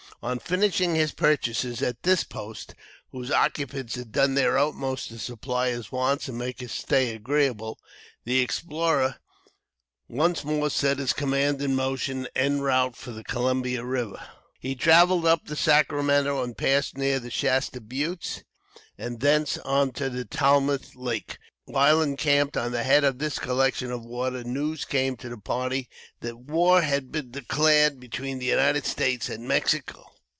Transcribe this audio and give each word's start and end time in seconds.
On 0.23 0.37
finishing 0.37 0.93
his 0.93 1.13
purchases, 1.13 1.81
at 1.81 2.03
this 2.03 2.23
post, 2.23 2.75
whose 3.11 3.31
occupants 3.31 3.95
had 3.95 4.11
done 4.11 4.35
their 4.35 4.55
utmost 4.55 5.07
to 5.07 5.17
supply 5.17 5.69
his 5.69 5.91
wants 5.91 6.27
and 6.27 6.37
make 6.37 6.59
his 6.59 6.71
stay 6.73 7.15
agreeable, 7.15 7.79
the 8.23 8.39
explorer 8.39 9.15
once 10.07 10.43
more 10.43 10.69
set 10.69 10.99
his 10.99 11.11
command 11.13 11.59
in 11.59 11.73
motion 11.75 12.27
en 12.35 12.61
route 12.61 12.95
for 12.95 13.09
the 13.09 13.23
Columbia 13.23 13.83
River. 13.83 14.21
He 14.59 14.75
traveled 14.75 15.25
up 15.25 15.45
the 15.47 15.55
Sacramento 15.55 16.43
and 16.43 16.55
passed 16.55 16.95
near 16.95 17.19
the 17.19 17.31
Shasta 17.31 17.81
Buttes, 17.81 18.43
and 18.99 19.21
thence 19.21 19.57
on 19.57 19.91
to 19.93 20.07
the 20.07 20.23
Tlamath 20.23 20.91
Lake. 20.95 21.39
While 21.65 21.99
encamped 21.99 22.55
on 22.55 22.73
the 22.73 22.83
head 22.83 23.03
of 23.03 23.17
this 23.17 23.39
collection 23.39 23.91
of 23.91 24.05
water, 24.05 24.43
news 24.43 24.85
came 24.85 25.17
to 25.17 25.29
the 25.29 25.37
party 25.39 25.89
that 26.19 26.37
war 26.37 26.83
had 26.83 27.11
been 27.11 27.31
declared 27.31 27.99
between 27.99 28.37
the 28.37 28.45
United 28.45 28.85
States 28.85 29.27
and 29.27 29.47
Mexico. 29.47 30.09